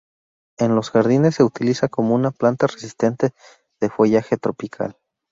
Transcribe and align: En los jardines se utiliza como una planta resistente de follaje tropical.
En 0.57 0.73
los 0.75 0.89
jardines 0.89 1.35
se 1.35 1.43
utiliza 1.43 1.87
como 1.87 2.15
una 2.15 2.31
planta 2.31 2.65
resistente 2.65 3.33
de 3.79 3.89
follaje 3.91 4.35
tropical. 4.35 4.97